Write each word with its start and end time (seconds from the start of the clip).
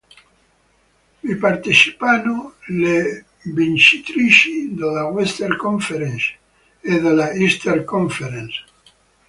Vi 1.23 1.35
partecipano 1.39 2.55
le 2.69 3.25
vincitrici 3.43 4.73
della 4.73 5.05
Western 5.05 5.55
Conference 5.57 6.37
e 6.81 6.99
della 6.99 7.29
Eastern 7.33 7.83
Conference. 7.83 8.63